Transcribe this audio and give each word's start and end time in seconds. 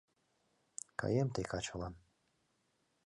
Каем 0.99 1.27
ты 1.35 1.41
качылан. 1.51 1.93